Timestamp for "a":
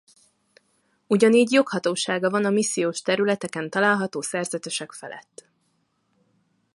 2.45-2.49